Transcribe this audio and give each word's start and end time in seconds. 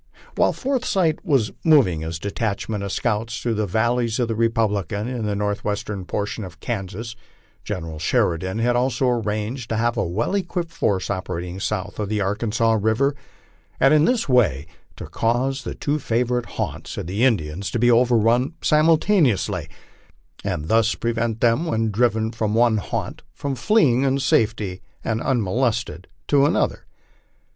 While 0.35 0.51
Forsyth 0.51 1.19
was 1.23 1.51
moving 1.63 2.01
his 2.01 2.17
detachment 2.17 2.83
of 2.83 2.91
scouts 2.91 3.39
through 3.39 3.53
the 3.53 3.67
valleys 3.67 4.17
of 4.17 4.29
the 4.29 4.33
Republican, 4.35 5.07
in 5.07 5.27
the 5.27 5.35
northwestern 5.35 6.05
portion 6.05 6.43
of 6.43 6.59
Kansas, 6.59 7.15
General 7.63 7.99
Sheridan 7.99 8.57
had 8.57 8.75
also 8.75 9.07
arranged 9.09 9.69
to 9.69 9.77
have 9.77 9.97
a 9.97 10.03
well 10.03 10.33
equipped 10.33 10.71
force 10.71 11.11
operating 11.11 11.59
south 11.59 11.99
of 11.99 12.09
the 12.09 12.19
Arkansas 12.19 12.79
river, 12.81 13.15
and 13.79 13.93
in 13.93 14.05
this 14.05 14.27
way 14.27 14.65
to 14.95 15.05
cause 15.07 15.63
the 15.63 15.75
two 15.75 15.99
favorite 15.99 16.47
haunts 16.57 16.97
of 16.97 17.05
the 17.05 17.23
Indians 17.23 17.69
to 17.69 17.77
be 17.77 17.91
overrun 17.91 18.55
simultaneously, 18.63 19.69
and 20.43 20.67
thus 20.67 20.95
prevent 20.95 21.41
them 21.41 21.67
when 21.67 21.91
driven 21.91 22.31
from 22.31 22.55
one 22.55 22.77
haunt 22.77 23.21
from 23.35 23.53
fleeing 23.53 24.01
in 24.01 24.17
safety 24.17 24.81
and 25.03 25.21
unmolested 25.21 26.07
to 26.27 26.47
another. 26.47 26.87